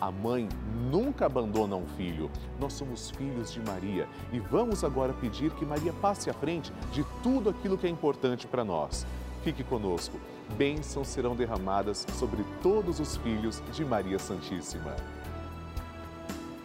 A 0.00 0.10
mãe 0.10 0.48
nunca 0.90 1.26
abandona 1.26 1.76
um 1.76 1.86
filho. 1.86 2.30
Nós 2.58 2.72
somos 2.72 3.10
filhos 3.10 3.52
de 3.52 3.60
Maria 3.60 4.08
e 4.32 4.38
vamos 4.38 4.82
agora 4.82 5.12
pedir 5.12 5.50
que 5.52 5.66
Maria 5.66 5.92
passe 5.92 6.30
à 6.30 6.32
frente 6.32 6.72
de 6.92 7.04
tudo 7.22 7.50
aquilo 7.50 7.76
que 7.76 7.86
é 7.86 7.90
importante 7.90 8.46
para 8.46 8.64
nós. 8.64 9.06
Fique 9.42 9.62
conosco 9.62 10.18
bênçãos 10.56 11.08
serão 11.08 11.34
derramadas 11.36 12.06
sobre 12.18 12.44
todos 12.62 13.00
os 13.00 13.16
filhos 13.16 13.62
de 13.72 13.84
Maria 13.84 14.18
Santíssima. 14.18 14.94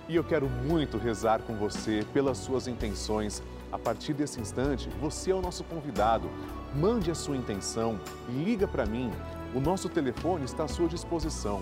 E 0.08 0.16
eu 0.16 0.24
quero 0.24 0.48
muito 0.48 0.98
rezar 0.98 1.42
com 1.42 1.56
você 1.56 2.06
pelas 2.14 2.38
suas 2.38 2.68
intenções. 2.68 3.42
A 3.72 3.80
partir 3.80 4.14
desse 4.14 4.40
instante, 4.40 4.88
você 5.02 5.32
é 5.32 5.36
o 5.36 5.42
nosso 5.42 5.64
convidado. 5.64 6.30
Mande 6.76 7.10
a 7.10 7.16
sua 7.16 7.36
intenção, 7.36 8.00
liga 8.30 8.68
para 8.68 8.86
mim. 8.86 9.12
O 9.54 9.60
nosso 9.60 9.90
telefone 9.90 10.46
está 10.46 10.66
à 10.66 10.68
sua 10.68 10.88
disposição. 10.88 11.62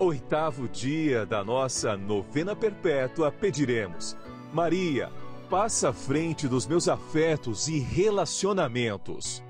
oitavo 0.00 0.66
dia 0.66 1.26
da 1.26 1.44
nossa 1.44 1.94
novena 1.94 2.56
perpétua, 2.56 3.30
pediremos: 3.30 4.16
Maria, 4.50 5.12
passa 5.50 5.90
à 5.90 5.92
frente 5.92 6.48
dos 6.48 6.66
meus 6.66 6.88
afetos 6.88 7.68
e 7.68 7.78
relacionamentos. 7.78 9.42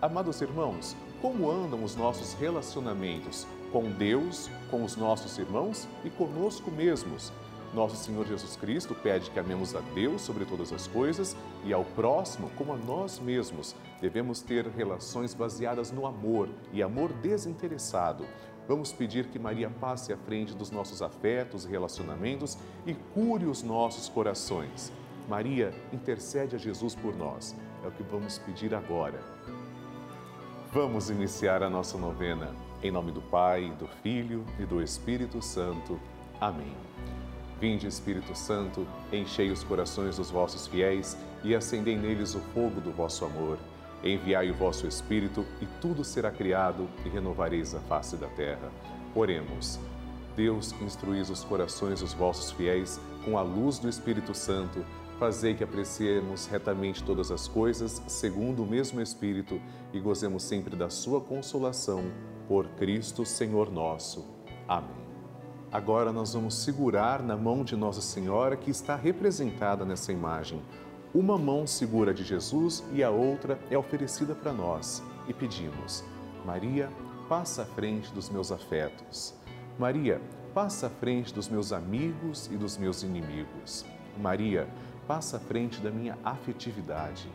Amados 0.00 0.40
irmãos, 0.40 0.96
como 1.20 1.50
andam 1.50 1.82
os 1.82 1.96
nossos 1.96 2.34
relacionamentos 2.34 3.44
com 3.72 3.90
Deus, 3.90 4.48
com 4.70 4.84
os 4.84 4.96
nossos 4.96 5.36
irmãos 5.36 5.88
e 6.04 6.10
conosco 6.10 6.70
mesmos? 6.70 7.32
Nosso 7.74 7.96
Senhor 7.96 8.24
Jesus 8.24 8.54
Cristo 8.54 8.94
pede 8.94 9.32
que 9.32 9.40
amemos 9.40 9.74
a 9.74 9.80
Deus 9.80 10.22
sobre 10.22 10.44
todas 10.44 10.72
as 10.72 10.86
coisas 10.86 11.36
e 11.64 11.72
ao 11.72 11.84
próximo 11.84 12.48
como 12.56 12.72
a 12.72 12.76
nós 12.76 13.18
mesmos. 13.18 13.74
Devemos 14.00 14.40
ter 14.40 14.64
relações 14.68 15.34
baseadas 15.34 15.90
no 15.90 16.06
amor 16.06 16.48
e 16.72 16.80
amor 16.84 17.12
desinteressado. 17.14 18.24
Vamos 18.66 18.92
pedir 18.92 19.26
que 19.26 19.38
Maria 19.38 19.68
passe 19.68 20.12
à 20.12 20.16
frente 20.16 20.54
dos 20.54 20.70
nossos 20.70 21.02
afetos 21.02 21.64
e 21.64 21.68
relacionamentos 21.68 22.56
e 22.86 22.94
cure 22.94 23.44
os 23.44 23.62
nossos 23.62 24.08
corações. 24.08 24.90
Maria, 25.28 25.74
intercede 25.92 26.56
a 26.56 26.58
Jesus 26.58 26.94
por 26.94 27.14
nós. 27.14 27.54
É 27.84 27.88
o 27.88 27.90
que 27.90 28.02
vamos 28.02 28.38
pedir 28.38 28.74
agora. 28.74 29.20
Vamos 30.72 31.10
iniciar 31.10 31.62
a 31.62 31.70
nossa 31.70 31.98
novena. 31.98 32.54
Em 32.82 32.90
nome 32.90 33.12
do 33.12 33.22
Pai, 33.22 33.70
do 33.78 33.86
Filho 34.02 34.44
e 34.58 34.64
do 34.64 34.82
Espírito 34.82 35.40
Santo. 35.42 36.00
Amém. 36.40 36.74
Vinde, 37.60 37.86
Espírito 37.86 38.34
Santo, 38.36 38.86
enchei 39.12 39.50
os 39.50 39.62
corações 39.62 40.16
dos 40.16 40.30
vossos 40.30 40.66
fiéis 40.66 41.16
e 41.42 41.54
acendei 41.54 41.96
neles 41.96 42.34
o 42.34 42.40
fogo 42.40 42.80
do 42.80 42.90
vosso 42.90 43.24
amor. 43.24 43.58
Enviai 44.04 44.50
o 44.50 44.54
vosso 44.54 44.86
Espírito 44.86 45.44
e 45.60 45.66
tudo 45.80 46.04
será 46.04 46.30
criado 46.30 46.88
e 47.04 47.08
renovareis 47.08 47.74
a 47.74 47.80
face 47.80 48.16
da 48.16 48.28
terra. 48.28 48.70
Oremos. 49.14 49.80
Deus, 50.36 50.74
instruís 50.82 51.30
os 51.30 51.42
corações 51.42 52.00
dos 52.00 52.12
vossos 52.12 52.52
fiéis 52.52 53.00
com 53.24 53.38
a 53.38 53.42
luz 53.42 53.78
do 53.78 53.88
Espírito 53.88 54.34
Santo, 54.34 54.84
Fazei 55.18 55.54
que 55.54 55.62
apreciemos 55.62 56.46
retamente 56.46 57.02
todas 57.04 57.30
as 57.30 57.46
coisas, 57.46 58.02
segundo 58.08 58.64
o 58.64 58.66
mesmo 58.66 59.00
Espírito, 59.00 59.60
e 59.92 60.00
gozemos 60.00 60.42
sempre 60.42 60.74
da 60.74 60.90
Sua 60.90 61.20
consolação. 61.20 62.02
Por 62.48 62.66
Cristo, 62.70 63.24
Senhor 63.24 63.70
nosso. 63.70 64.26
Amém. 64.66 65.04
Agora 65.70 66.12
nós 66.12 66.34
vamos 66.34 66.54
segurar 66.56 67.22
na 67.22 67.36
mão 67.36 67.64
de 67.64 67.76
Nossa 67.76 68.00
Senhora, 68.00 68.56
que 68.56 68.70
está 68.70 68.96
representada 68.96 69.84
nessa 69.84 70.12
imagem. 70.12 70.60
Uma 71.14 71.38
mão 71.38 71.64
segura 71.64 72.12
de 72.12 72.24
Jesus 72.24 72.82
e 72.92 73.00
a 73.00 73.08
outra 73.08 73.56
é 73.70 73.78
oferecida 73.78 74.34
para 74.34 74.52
nós. 74.52 75.00
E 75.28 75.32
pedimos: 75.32 76.02
Maria, 76.44 76.90
passa 77.28 77.62
à 77.62 77.64
frente 77.64 78.12
dos 78.12 78.28
meus 78.28 78.50
afetos. 78.50 79.32
Maria, 79.78 80.20
passa 80.52 80.88
à 80.88 80.90
frente 80.90 81.32
dos 81.32 81.48
meus 81.48 81.72
amigos 81.72 82.50
e 82.50 82.56
dos 82.56 82.76
meus 82.76 83.04
inimigos. 83.04 83.86
Maria, 84.18 84.68
passa 85.06 85.36
à 85.36 85.40
frente 85.40 85.80
da 85.80 85.88
minha 85.88 86.18
afetividade. 86.24 87.30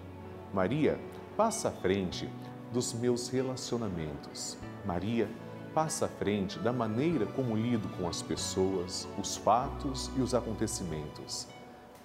Maria, 0.53 0.99
passa 1.37 1.69
à 1.69 1.71
frente 1.71 2.29
dos 2.73 2.91
meus 2.91 3.29
relacionamentos. 3.29 4.57
Maria, 4.85 5.29
passa 5.73 6.07
à 6.07 6.09
frente 6.09 6.59
da 6.59 6.73
maneira 6.73 7.25
como 7.27 7.55
lido 7.55 7.87
com 7.95 8.09
as 8.09 8.21
pessoas, 8.21 9.07
os 9.17 9.37
fatos 9.37 10.11
e 10.17 10.21
os 10.21 10.33
acontecimentos. 10.33 11.47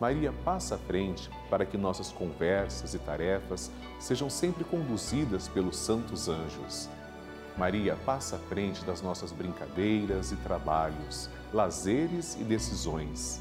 Maria 0.01 0.33
passa 0.45 0.75
à 0.75 0.79
frente 0.79 1.31
para 1.49 1.65
que 1.65 1.77
nossas 1.77 2.11
conversas 2.11 2.95
e 2.95 2.99
tarefas 2.99 3.71
sejam 4.01 4.29
sempre 4.29 4.65
conduzidas 4.65 5.47
pelos 5.47 5.77
santos 5.77 6.29
anjos. 6.29 6.89
Maria 7.57 7.97
passa 8.05 8.35
à 8.37 8.39
frente 8.39 8.85
das 8.85 9.01
nossas 9.01 9.31
brincadeiras 9.31 10.33
e 10.33 10.37
trabalhos, 10.37 11.31
lazeres 11.53 12.35
e 12.41 12.43
decisões. 12.43 13.41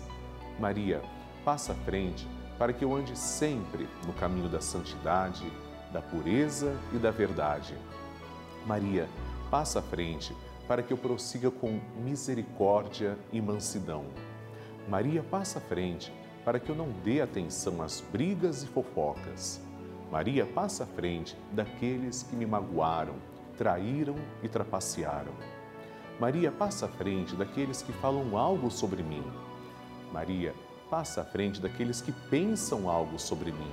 Maria 0.59 1.01
passa 1.44 1.71
à 1.71 1.75
frente 1.75 2.27
para 2.59 2.71
que 2.71 2.85
eu 2.85 2.95
ande 2.95 3.17
sempre 3.17 3.89
no 4.05 4.13
caminho 4.13 4.47
da 4.47 4.61
santidade, 4.61 5.51
da 5.91 6.01
pureza 6.01 6.77
e 6.94 6.97
da 6.97 7.09
verdade. 7.09 7.75
Maria, 8.67 9.09
passa 9.50 9.79
à 9.79 9.81
frente 9.81 10.35
para 10.67 10.83
que 10.83 10.94
eu 10.94 10.97
prossiga 10.97 11.50
com 11.50 11.79
misericórdia 12.03 13.17
e 13.31 13.41
mansidão. 13.41 14.05
Maria 14.88 15.23
passa 15.23 15.57
à 15.57 15.61
frente 15.61 16.13
para 16.44 16.60
que 16.60 16.69
eu 16.69 16.75
não 16.75 16.90
dê 17.04 17.22
atenção 17.22 17.81
às 17.81 18.01
brigas 18.01 18.63
e 18.63 18.68
fofocas. 18.68 19.62
Maria 20.12 20.45
passa 20.45 20.84
à 20.84 20.88
frente 20.88 21.36
daqueles 21.51 22.24
que 22.24 22.36
me 22.36 22.45
magoaram, 22.45 23.16
traíram 23.57 24.16
e 24.42 24.48
trapacearam. 24.48 25.31
Maria 26.19 26.51
passa 26.51 26.86
à 26.86 26.90
frente 26.90 27.36
daqueles 27.36 27.81
que 27.81 27.92
falam 27.94 28.38
algo 28.38 28.69
sobre 28.69 29.01
mim. 29.01 29.24
Maria 30.12 30.54
passa 30.90 31.22
à 31.22 31.25
frente 31.25 31.60
daqueles 31.60 32.01
que 32.01 32.12
pensam 32.12 32.88
algo 32.88 33.18
sobre 33.18 33.51
mim. 33.51 33.72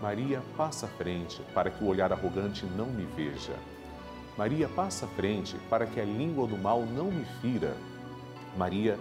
Maria 0.00 0.40
passa 0.56 0.86
à 0.86 0.88
frente 0.88 1.42
para 1.52 1.70
que 1.70 1.82
o 1.82 1.88
olhar 1.88 2.12
arrogante 2.12 2.64
não 2.64 2.86
me 2.86 3.04
veja. 3.16 3.56
Maria 4.36 4.68
passa 4.68 5.06
à 5.06 5.08
frente 5.08 5.56
para 5.68 5.84
que 5.84 6.00
a 6.00 6.04
língua 6.04 6.46
do 6.46 6.56
mal 6.56 6.82
não 6.86 7.10
me 7.10 7.24
fira. 7.42 7.76
Maria 8.56 8.96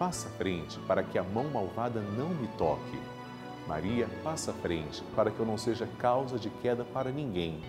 passa 0.00 0.28
à 0.28 0.30
frente 0.30 0.78
para 0.88 1.02
que 1.02 1.18
a 1.18 1.22
mão 1.22 1.44
malvada 1.50 2.00
não 2.00 2.30
me 2.30 2.48
toque. 2.56 2.98
Maria 3.68 4.08
passa 4.24 4.50
à 4.50 4.54
frente 4.54 5.04
para 5.14 5.30
que 5.30 5.38
eu 5.38 5.44
não 5.44 5.58
seja 5.58 5.86
causa 5.98 6.38
de 6.38 6.48
queda 6.48 6.82
para 6.84 7.10
ninguém. 7.10 7.60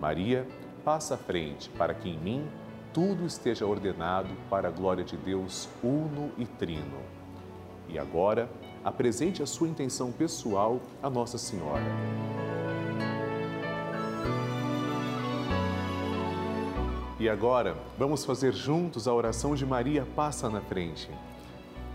Maria 0.00 0.44
passa 0.84 1.14
à 1.14 1.16
frente 1.16 1.70
para 1.70 1.94
que 1.94 2.08
em 2.10 2.18
mim 2.18 2.48
tudo 2.92 3.24
esteja 3.24 3.64
ordenado 3.64 4.28
para 4.50 4.66
a 4.66 4.70
glória 4.72 5.04
de 5.04 5.16
Deus 5.16 5.68
uno 5.84 6.32
e 6.36 6.44
trino. 6.44 6.98
E 7.88 7.96
agora, 7.96 8.50
apresente 8.84 9.40
a 9.40 9.46
sua 9.46 9.68
intenção 9.68 10.10
pessoal 10.10 10.80
a 11.00 11.08
Nossa 11.08 11.38
Senhora. 11.38 11.84
E 17.20 17.28
agora, 17.28 17.76
vamos 17.96 18.24
fazer 18.24 18.52
juntos 18.52 19.06
a 19.06 19.14
oração 19.14 19.54
de 19.54 19.64
Maria 19.64 20.04
Passa 20.16 20.50
na 20.50 20.60
Frente. 20.60 21.08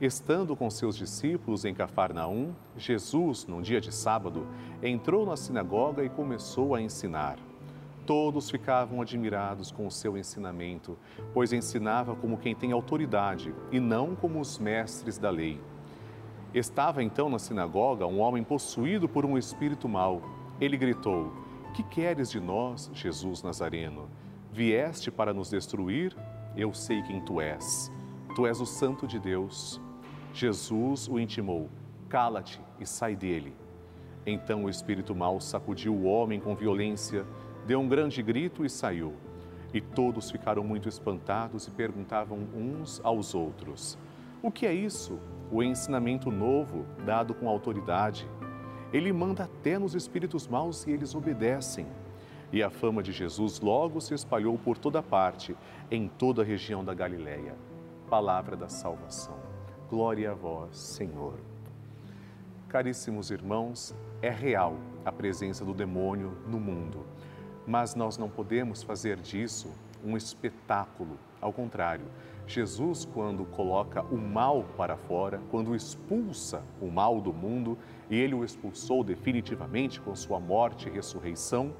Estando 0.00 0.56
com 0.56 0.68
seus 0.70 0.96
discípulos 0.96 1.64
em 1.64 1.72
Cafarnaum, 1.72 2.52
Jesus, 2.76 3.46
num 3.46 3.62
dia 3.62 3.80
de 3.80 3.94
sábado, 3.94 4.44
entrou 4.82 5.24
na 5.24 5.36
sinagoga 5.36 6.04
e 6.04 6.08
começou 6.08 6.74
a 6.74 6.82
ensinar. 6.82 7.38
Todos 8.04 8.50
ficavam 8.50 9.00
admirados 9.00 9.70
com 9.70 9.86
o 9.86 9.90
seu 9.92 10.18
ensinamento, 10.18 10.98
pois 11.32 11.52
ensinava 11.52 12.16
como 12.16 12.36
quem 12.36 12.56
tem 12.56 12.72
autoridade 12.72 13.54
e 13.70 13.78
não 13.78 14.16
como 14.16 14.40
os 14.40 14.58
mestres 14.58 15.16
da 15.16 15.30
lei. 15.30 15.60
Estava 16.52 17.00
então 17.02 17.28
na 17.28 17.38
sinagoga 17.38 18.04
um 18.04 18.18
homem 18.18 18.42
possuído 18.42 19.08
por 19.08 19.24
um 19.24 19.38
espírito 19.38 19.88
mau. 19.88 20.22
Ele 20.60 20.76
gritou: 20.76 21.32
Que 21.72 21.84
queres 21.84 22.30
de 22.30 22.40
nós, 22.40 22.90
Jesus 22.92 23.44
Nazareno? 23.44 24.08
Vieste 24.52 25.10
para 25.10 25.32
nos 25.32 25.50
destruir? 25.50 26.16
Eu 26.56 26.74
sei 26.74 27.00
quem 27.02 27.20
tu 27.20 27.40
és. 27.40 27.92
Tu 28.34 28.46
és 28.46 28.60
o 28.60 28.66
Santo 28.66 29.06
de 29.06 29.18
Deus. 29.18 29.80
Jesus 30.32 31.08
o 31.08 31.18
intimou: 31.18 31.68
Cala-te 32.08 32.60
e 32.80 32.86
sai 32.86 33.14
dele. 33.14 33.54
Então 34.26 34.64
o 34.64 34.70
espírito 34.70 35.14
mau 35.14 35.40
sacudiu 35.40 35.94
o 35.94 36.04
homem 36.04 36.40
com 36.40 36.54
violência, 36.54 37.24
deu 37.66 37.80
um 37.80 37.88
grande 37.88 38.22
grito 38.22 38.64
e 38.64 38.70
saiu. 38.70 39.14
E 39.72 39.80
todos 39.80 40.30
ficaram 40.30 40.64
muito 40.64 40.88
espantados 40.88 41.66
e 41.66 41.70
perguntavam 41.70 42.38
uns 42.54 43.00
aos 43.04 43.34
outros: 43.34 43.98
O 44.42 44.50
que 44.50 44.66
é 44.66 44.72
isso? 44.72 45.18
o 45.50 45.62
ensinamento 45.62 46.30
novo 46.30 46.84
dado 47.04 47.34
com 47.34 47.48
autoridade. 47.48 48.26
Ele 48.92 49.12
manda 49.12 49.44
até 49.44 49.78
nos 49.78 49.94
espíritos 49.94 50.46
maus 50.46 50.86
e 50.86 50.90
eles 50.90 51.14
obedecem. 51.14 51.86
E 52.52 52.62
a 52.62 52.70
fama 52.70 53.02
de 53.02 53.12
Jesus 53.12 53.60
logo 53.60 54.00
se 54.00 54.14
espalhou 54.14 54.56
por 54.58 54.78
toda 54.78 55.02
parte, 55.02 55.56
em 55.90 56.08
toda 56.08 56.42
a 56.42 56.44
região 56.44 56.84
da 56.84 56.94
Galiléia. 56.94 57.54
Palavra 58.14 58.56
da 58.56 58.68
salvação. 58.68 59.36
Glória 59.90 60.30
a 60.30 60.34
vós, 60.34 60.76
Senhor. 60.76 61.34
Caríssimos 62.68 63.32
irmãos, 63.32 63.92
é 64.22 64.30
real 64.30 64.76
a 65.04 65.10
presença 65.10 65.64
do 65.64 65.74
demônio 65.74 66.38
no 66.46 66.60
mundo, 66.60 67.04
mas 67.66 67.96
nós 67.96 68.16
não 68.16 68.30
podemos 68.30 68.84
fazer 68.84 69.16
disso 69.16 69.68
um 70.04 70.16
espetáculo. 70.16 71.18
Ao 71.40 71.52
contrário, 71.52 72.04
Jesus, 72.46 73.04
quando 73.04 73.44
coloca 73.46 74.02
o 74.02 74.16
mal 74.16 74.64
para 74.76 74.96
fora, 74.96 75.40
quando 75.50 75.74
expulsa 75.74 76.62
o 76.80 76.86
mal 76.86 77.20
do 77.20 77.32
mundo, 77.32 77.76
e 78.08 78.16
ele 78.16 78.36
o 78.36 78.44
expulsou 78.44 79.02
definitivamente 79.02 80.00
com 80.00 80.14
sua 80.14 80.38
morte 80.38 80.88
e 80.88 80.92
ressurreição, 80.92 81.74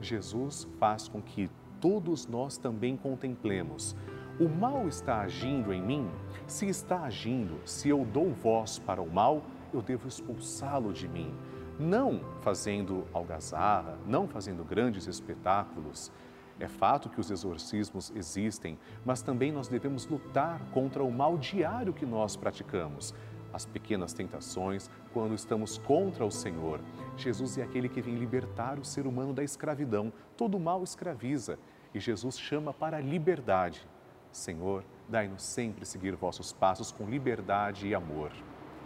Jesus 0.00 0.68
faz 0.78 1.08
com 1.08 1.20
que 1.20 1.50
todos 1.80 2.28
nós 2.28 2.56
também 2.56 2.96
contemplemos. 2.96 3.96
O 4.40 4.48
mal 4.48 4.88
está 4.88 5.20
agindo 5.20 5.70
em 5.70 5.82
mim? 5.82 6.10
Se 6.46 6.66
está 6.66 7.02
agindo, 7.02 7.60
se 7.66 7.90
eu 7.90 8.06
dou 8.06 8.32
voz 8.32 8.78
para 8.78 9.02
o 9.02 9.06
mal, 9.06 9.42
eu 9.70 9.82
devo 9.82 10.08
expulsá-lo 10.08 10.94
de 10.94 11.06
mim. 11.06 11.34
Não 11.78 12.22
fazendo 12.40 13.06
algazarra, 13.12 13.98
não 14.06 14.26
fazendo 14.26 14.64
grandes 14.64 15.06
espetáculos, 15.06 16.10
é 16.58 16.66
fato 16.66 17.10
que 17.10 17.20
os 17.20 17.30
exorcismos 17.30 18.10
existem, 18.16 18.78
mas 19.04 19.20
também 19.20 19.52
nós 19.52 19.68
devemos 19.68 20.06
lutar 20.06 20.58
contra 20.70 21.04
o 21.04 21.12
mal 21.12 21.36
diário 21.36 21.92
que 21.92 22.06
nós 22.06 22.34
praticamos. 22.34 23.14
As 23.52 23.66
pequenas 23.66 24.14
tentações, 24.14 24.88
quando 25.12 25.34
estamos 25.34 25.76
contra 25.76 26.24
o 26.24 26.30
Senhor. 26.30 26.80
Jesus 27.14 27.58
é 27.58 27.62
aquele 27.62 27.90
que 27.90 28.00
vem 28.00 28.14
libertar 28.14 28.78
o 28.78 28.86
ser 28.86 29.06
humano 29.06 29.34
da 29.34 29.44
escravidão. 29.44 30.10
Todo 30.34 30.58
mal 30.58 30.82
escraviza 30.82 31.58
e 31.92 32.00
Jesus 32.00 32.38
chama 32.38 32.72
para 32.72 32.96
a 32.96 33.00
liberdade. 33.02 33.86
Senhor, 34.32 34.84
dai-nos 35.08 35.42
sempre 35.42 35.84
seguir 35.84 36.14
vossos 36.14 36.52
passos 36.52 36.92
com 36.92 37.08
liberdade 37.08 37.88
e 37.88 37.94
amor. 37.94 38.30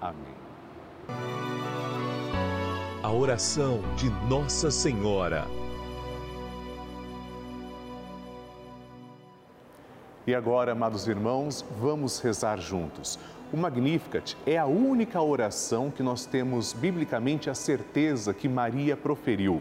Amém. 0.01 0.35
A 3.03 3.13
oração 3.13 3.81
de 3.97 4.09
Nossa 4.29 4.71
Senhora. 4.71 5.45
E 10.27 10.35
agora, 10.35 10.73
amados 10.73 11.07
irmãos, 11.07 11.63
vamos 11.79 12.19
rezar 12.19 12.59
juntos. 12.59 13.19
O 13.53 13.59
Magnificat 13.59 14.35
é 14.47 14.57
a 14.57 14.65
única 14.65 15.21
oração 15.21 15.91
que 15.91 16.03
nós 16.03 16.25
temos 16.25 16.73
biblicamente 16.73 17.51
a 17.51 17.55
certeza 17.55 18.33
que 18.33 18.49
Maria 18.49 18.97
proferiu. 18.97 19.61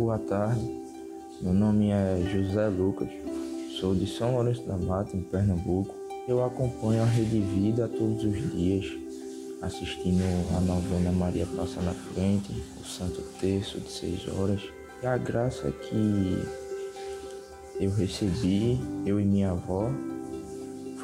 Boa 0.00 0.18
tarde, 0.18 0.62
meu 1.42 1.52
nome 1.52 1.90
é 1.90 2.22
José 2.32 2.68
Lucas, 2.68 3.10
sou 3.78 3.94
de 3.94 4.06
São 4.06 4.32
Lourenço 4.32 4.62
da 4.62 4.74
Mata, 4.74 5.14
em 5.14 5.20
Pernambuco. 5.20 5.94
Eu 6.26 6.42
acompanho 6.42 7.02
a 7.02 7.04
Rede 7.04 7.38
Vida 7.38 7.86
todos 7.86 8.24
os 8.24 8.50
dias 8.50 8.86
assistindo 9.60 10.22
a 10.56 10.60
novena 10.62 11.12
Maria 11.12 11.46
Passa 11.54 11.82
na 11.82 11.92
Frente, 11.92 12.50
o 12.80 12.84
Santo 12.86 13.20
Terço 13.38 13.78
de 13.78 13.92
seis 13.92 14.26
horas. 14.26 14.62
E 15.02 15.06
a 15.06 15.18
graça 15.18 15.70
que 15.70 16.48
eu 17.78 17.90
recebi, 17.90 18.80
eu 19.04 19.20
e 19.20 19.24
minha 19.26 19.50
avó, 19.50 19.90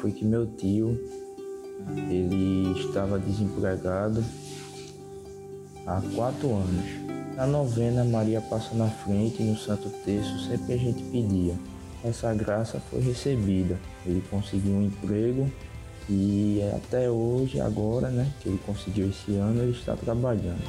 foi 0.01 0.11
que 0.11 0.25
meu 0.25 0.47
tio, 0.47 0.99
ele 2.09 2.71
estava 2.79 3.19
desempregado 3.19 4.25
há 5.85 6.01
quatro 6.15 6.49
anos. 6.49 7.16
Na 7.37 7.45
novena 7.45 8.03
Maria 8.03 8.41
Passa 8.41 8.73
na 8.73 8.89
Frente, 8.89 9.43
no 9.43 9.55
Santo 9.55 9.91
Terço, 10.03 10.39
sempre 10.49 10.73
a 10.73 10.77
gente 10.77 11.03
pedia. 11.03 11.53
Essa 12.03 12.33
graça 12.33 12.79
foi 12.89 12.99
recebida. 12.99 13.79
Ele 14.03 14.23
conseguiu 14.27 14.73
um 14.73 14.81
emprego 14.81 15.47
e 16.09 16.59
até 16.75 17.07
hoje, 17.11 17.61
agora, 17.61 18.09
né, 18.09 18.33
que 18.41 18.49
ele 18.49 18.59
conseguiu 18.65 19.09
esse 19.09 19.35
ano, 19.35 19.61
ele 19.61 19.73
está 19.73 19.95
trabalhando. 19.95 20.63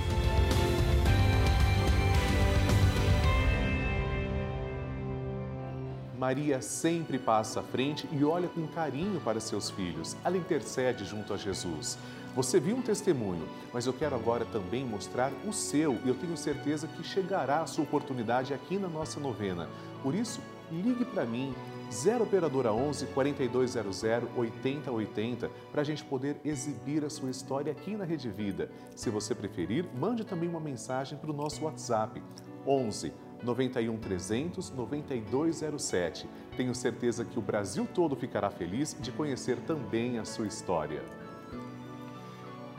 Maria 6.19 6.61
sempre 6.61 7.19
passa 7.19 7.61
à 7.61 7.63
frente 7.63 8.07
e 8.13 8.23
olha 8.23 8.47
com 8.47 8.67
carinho 8.67 9.19
para 9.21 9.41
seus 9.41 9.71
filhos. 9.71 10.15
Ela 10.23 10.37
intercede 10.37 11.07
junto 11.07 11.33
a 11.33 11.39
Jesus. 11.39 11.97
Você 12.39 12.61
viu 12.61 12.77
um 12.77 12.83
testemunho, 12.83 13.49
mas 13.73 13.85
eu 13.85 13.93
quero 13.93 14.15
agora 14.15 14.45
também 14.45 14.85
mostrar 14.85 15.33
o 15.45 15.53
seu 15.53 15.99
e 16.05 16.09
eu 16.09 16.15
tenho 16.15 16.37
certeza 16.37 16.87
que 16.87 17.03
chegará 17.03 17.63
a 17.63 17.67
sua 17.67 17.83
oportunidade 17.83 18.55
aqui 18.55 18.79
na 18.79 18.87
nossa 18.87 19.19
novena. 19.19 19.69
Por 20.05 20.15
isso, 20.15 20.41
ligue 20.71 21.05
para 21.05 21.27
mim, 21.27 21.53
0 21.91 22.23
Operadora 22.23 22.73
11 22.73 23.07
4200 23.07 24.05
8080 24.37 25.51
para 25.73 25.81
a 25.81 25.85
gente 25.85 26.05
poder 26.05 26.41
exibir 26.45 27.05
a 27.05 27.11
sua 27.11 27.29
história 27.29 27.73
aqui 27.73 27.97
na 27.97 28.05
Rede 28.05 28.31
Vida. 28.31 28.71
Se 28.95 29.11
você 29.11 29.35
preferir, 29.35 29.85
mande 29.99 30.25
também 30.25 30.49
uma 30.49 30.61
mensagem 30.61 31.19
para 31.19 31.33
o 31.33 31.35
nosso 31.35 31.65
WhatsApp 31.65 32.23
11 32.65 33.13
91 33.43 33.97
300 33.97 34.71
9207. 34.71 36.29
Tenho 36.57 36.73
certeza 36.73 37.25
que 37.25 37.37
o 37.37 37.43
Brasil 37.43 37.85
todo 37.93 38.15
ficará 38.15 38.49
feliz 38.49 38.97
de 39.01 39.11
conhecer 39.11 39.59
também 39.67 40.21
a 40.21 40.25
sua 40.25 40.47
história. 40.47 41.03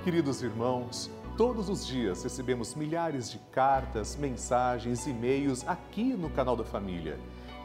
Queridos 0.04 0.42
irmãos, 0.42 1.12
todos 1.36 1.68
os 1.68 1.86
dias 1.86 2.24
recebemos 2.24 2.74
milhares 2.74 3.30
de 3.30 3.38
cartas, 3.52 4.16
mensagens, 4.16 5.06
e-mails 5.06 5.68
aqui 5.68 6.14
no 6.14 6.30
canal 6.30 6.56
da 6.56 6.64
Família. 6.64 7.20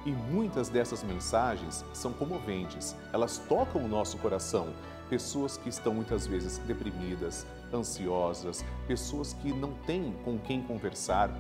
E 0.05 0.11
muitas 0.11 0.69
dessas 0.69 1.05
mensagens 1.05 1.85
são 1.93 2.13
comoventes, 2.13 2.97
elas 3.13 3.39
tocam 3.39 3.85
o 3.85 3.89
nosso 3.89 4.19
coração. 4.19 4.75
Pessoas 5.09 5.57
que 5.57 5.69
estão 5.69 5.95
muitas 5.95 6.27
vezes 6.27 6.59
deprimidas, 6.59 7.47
ansiosas, 7.73 8.65
pessoas 8.89 9.33
que 9.35 9.53
não 9.53 9.73
têm 9.87 10.13
com 10.25 10.37
quem 10.37 10.61
conversar, 10.61 11.31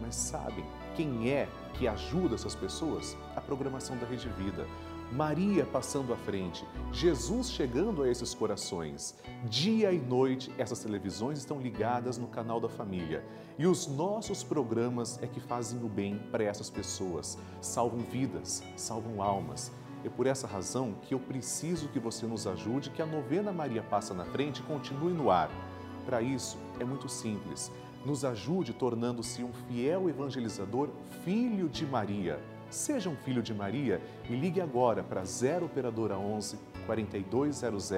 mas 0.00 0.16
sabem 0.16 0.64
quem 0.96 1.30
é 1.30 1.48
que 1.74 1.86
ajuda 1.86 2.34
essas 2.34 2.54
pessoas? 2.54 3.16
A 3.36 3.40
programação 3.40 3.96
da 3.96 4.06
Rede 4.06 4.28
Vida. 4.30 4.66
Maria 5.12 5.66
passando 5.66 6.12
à 6.12 6.16
frente, 6.16 6.64
Jesus 6.92 7.50
chegando 7.50 8.04
a 8.04 8.08
esses 8.08 8.32
corações. 8.32 9.16
Dia 9.44 9.92
e 9.92 9.98
noite, 9.98 10.54
essas 10.56 10.78
televisões 10.78 11.40
estão 11.40 11.60
ligadas 11.60 12.16
no 12.16 12.28
canal 12.28 12.60
da 12.60 12.68
família. 12.68 13.24
E 13.58 13.66
os 13.66 13.88
nossos 13.88 14.44
programas 14.44 15.20
é 15.20 15.26
que 15.26 15.40
fazem 15.40 15.82
o 15.82 15.88
bem 15.88 16.20
para 16.30 16.44
essas 16.44 16.70
pessoas, 16.70 17.36
salvam 17.60 17.98
vidas, 17.98 18.62
salvam 18.76 19.20
almas. 19.20 19.72
É 20.04 20.08
por 20.08 20.28
essa 20.28 20.46
razão 20.46 20.94
que 21.02 21.12
eu 21.12 21.18
preciso 21.18 21.88
que 21.88 21.98
você 21.98 22.24
nos 22.24 22.46
ajude, 22.46 22.90
que 22.90 23.02
a 23.02 23.06
novena 23.06 23.52
Maria 23.52 23.82
Passa 23.82 24.14
na 24.14 24.24
Frente 24.24 24.62
continue 24.62 25.12
no 25.12 25.28
ar. 25.28 25.50
Para 26.06 26.22
isso, 26.22 26.56
é 26.78 26.84
muito 26.84 27.08
simples. 27.08 27.72
Nos 28.06 28.24
ajude 28.24 28.72
tornando-se 28.72 29.42
um 29.42 29.52
fiel 29.52 30.08
evangelizador, 30.08 30.88
filho 31.24 31.68
de 31.68 31.84
Maria 31.84 32.40
Seja 32.70 33.10
um 33.10 33.16
filho 33.16 33.42
de 33.42 33.52
Maria 33.52 34.00
e 34.28 34.34
ligue 34.34 34.60
agora 34.60 35.02
para 35.02 35.24
0 35.24 35.66
Operadora 35.66 36.16
11 36.16 36.56
4200 36.86 37.90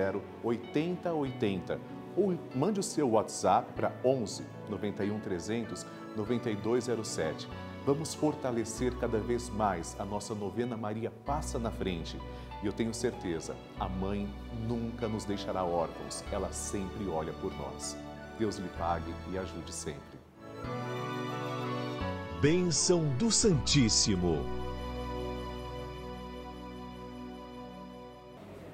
8080 0.43 1.79
ou 2.17 2.39
mande 2.55 2.81
o 2.81 2.83
seu 2.83 3.11
WhatsApp 3.11 3.73
para 3.75 3.93
11 4.05 4.45
91 4.69 5.21
300 5.21 5.87
9207. 6.17 7.49
Vamos 7.85 8.15
fortalecer 8.15 8.95
cada 8.99 9.19
vez 9.19 9.49
mais 9.51 9.97
a 9.99 10.05
nossa 10.05 10.35
novena 10.35 10.77
Maria 10.77 11.11
Passa 11.11 11.59
na 11.59 11.71
Frente. 11.71 12.19
E 12.63 12.67
eu 12.67 12.73
tenho 12.73 12.95
certeza, 12.95 13.57
a 13.79 13.89
mãe 13.89 14.29
nunca 14.69 15.09
nos 15.09 15.25
deixará 15.25 15.65
órfãos, 15.65 16.23
ela 16.31 16.53
sempre 16.53 17.09
olha 17.09 17.33
por 17.33 17.53
nós. 17.57 17.97
Deus 18.39 18.57
lhe 18.57 18.69
pague 18.79 19.13
e 19.33 19.39
ajude 19.39 19.73
sempre. 19.73 20.19
Bênção 22.41 23.05
do 23.19 23.31
Santíssimo. 23.31 24.62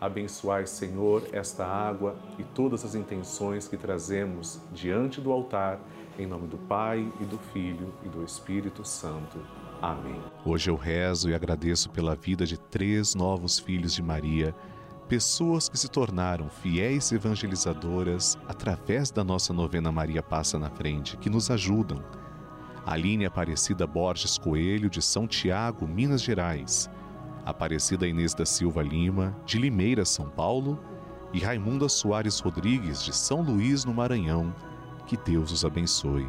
Abençoai, 0.00 0.66
Senhor, 0.66 1.22
esta 1.32 1.66
água 1.66 2.16
e 2.38 2.42
todas 2.42 2.84
as 2.84 2.94
intenções 2.94 3.68
que 3.68 3.76
trazemos 3.76 4.60
diante 4.72 5.20
do 5.20 5.32
altar, 5.32 5.80
em 6.18 6.26
nome 6.26 6.46
do 6.46 6.58
Pai 6.58 7.10
e 7.20 7.24
do 7.24 7.38
Filho 7.38 7.92
e 8.04 8.08
do 8.08 8.22
Espírito 8.24 8.84
Santo. 8.84 9.38
Amém. 9.80 10.20
Hoje 10.44 10.70
eu 10.70 10.76
rezo 10.76 11.28
e 11.28 11.34
agradeço 11.34 11.90
pela 11.90 12.14
vida 12.14 12.46
de 12.46 12.58
três 12.58 13.14
novos 13.14 13.58
filhos 13.58 13.94
de 13.94 14.02
Maria, 14.02 14.54
pessoas 15.08 15.68
que 15.68 15.78
se 15.78 15.88
tornaram 15.88 16.48
fiéis 16.48 17.12
evangelizadoras 17.12 18.38
através 18.48 19.10
da 19.10 19.22
nossa 19.22 19.52
novena 19.52 19.92
Maria 19.92 20.22
Passa 20.22 20.58
na 20.58 20.70
Frente, 20.70 21.16
que 21.16 21.28
nos 21.28 21.50
ajudam. 21.50 22.02
Aline 22.86 23.24
Aparecida 23.24 23.86
Borges 23.86 24.36
Coelho, 24.36 24.90
de 24.90 25.00
São 25.00 25.26
Tiago, 25.26 25.86
Minas 25.86 26.22
Gerais. 26.22 26.90
Aparecida 27.44 28.06
Inês 28.06 28.34
da 28.34 28.46
Silva 28.46 28.82
Lima, 28.82 29.36
de 29.44 29.58
Limeira, 29.58 30.04
São 30.04 30.28
Paulo. 30.28 30.78
E 31.32 31.40
Raimunda 31.40 31.88
Soares 31.88 32.38
Rodrigues, 32.38 33.02
de 33.02 33.14
São 33.14 33.42
Luís, 33.42 33.84
no 33.84 33.92
Maranhão. 33.92 34.54
Que 35.06 35.16
Deus 35.16 35.50
os 35.50 35.64
abençoe. 35.64 36.28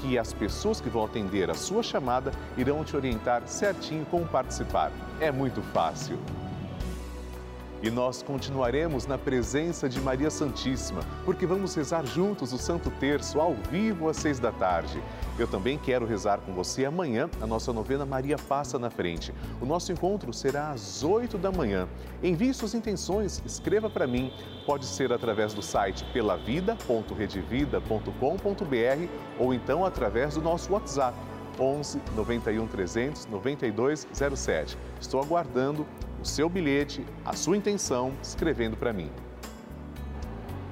que 0.00 0.18
as 0.18 0.32
pessoas 0.32 0.80
que 0.80 0.88
vão 0.88 1.04
atender 1.04 1.50
a 1.50 1.54
sua 1.54 1.82
chamada 1.82 2.30
irão 2.56 2.84
te 2.84 2.96
orientar 2.96 3.42
certinho 3.46 4.06
como 4.06 4.26
participar. 4.26 4.92
É 5.20 5.30
muito 5.30 5.62
fácil. 5.72 6.18
E 7.82 7.90
nós 7.90 8.22
continuaremos 8.22 9.06
na 9.06 9.18
presença 9.18 9.86
de 9.88 10.00
Maria 10.00 10.30
Santíssima, 10.30 11.00
porque 11.24 11.44
vamos 11.44 11.74
rezar 11.74 12.06
juntos 12.06 12.52
o 12.52 12.58
Santo 12.58 12.90
Terço 12.90 13.38
ao 13.38 13.54
vivo 13.70 14.08
às 14.08 14.16
seis 14.16 14.38
da 14.38 14.50
tarde. 14.50 15.02
Eu 15.38 15.46
também 15.46 15.76
quero 15.76 16.06
rezar 16.06 16.38
com 16.38 16.54
você 16.54 16.86
amanhã 16.86 17.28
a 17.40 17.46
nossa 17.46 17.74
novena 17.74 18.06
Maria 18.06 18.38
Passa 18.38 18.78
na 18.78 18.88
Frente. 18.88 19.34
O 19.60 19.66
nosso 19.66 19.92
encontro 19.92 20.32
será 20.32 20.70
às 20.70 21.04
oito 21.04 21.36
da 21.36 21.52
manhã. 21.52 21.86
Envie 22.22 22.54
suas 22.54 22.74
intenções, 22.74 23.42
escreva 23.44 23.90
para 23.90 24.06
mim. 24.06 24.32
Pode 24.64 24.86
ser 24.86 25.12
através 25.12 25.52
do 25.52 25.60
site 25.60 26.02
pelavida.redevida.com.br 26.12 29.08
ou 29.38 29.52
então 29.52 29.84
através 29.84 30.34
do 30.34 30.40
nosso 30.40 30.72
WhatsApp 30.72 31.14
11 31.58 32.00
91 32.14 32.66
300 32.66 33.26
9207. 33.26 34.78
Estou 35.00 35.20
aguardando 35.20 35.86
seu 36.26 36.48
bilhete, 36.48 37.04
a 37.24 37.34
sua 37.34 37.56
intenção, 37.56 38.12
escrevendo 38.22 38.76
para 38.76 38.92
mim. 38.92 39.10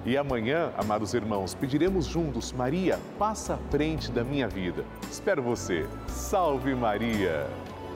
E 0.06 0.18
amanhã, 0.18 0.70
amados 0.76 1.14
irmãos, 1.14 1.54
pediremos 1.54 2.04
juntos: 2.04 2.52
Maria, 2.52 2.98
passa 3.18 3.54
à 3.54 3.58
frente 3.70 4.10
da 4.12 4.22
minha 4.22 4.46
vida. 4.46 4.84
Espero 5.10 5.42
você. 5.42 5.86
Salve 6.06 6.74
Maria! 6.74 7.46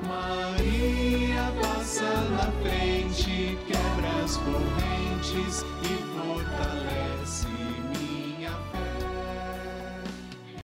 Maria 0.07 1.53
passa 1.61 2.05
na 2.31 2.51
frente, 2.63 3.59
quebra 3.67 4.25
as 4.25 4.37
correntes. 4.39 5.65